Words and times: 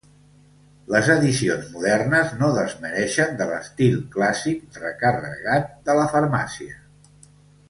Les 0.93 1.09
addicions 1.15 1.67
modernes 1.73 2.31
no 2.39 2.49
desmereixen 2.55 3.37
de 3.43 3.47
l'estil 3.51 4.01
clàssic 4.17 4.81
recarregat 4.87 5.71
de 5.91 5.99
la 6.01 6.09
farmàcia. 6.17 6.75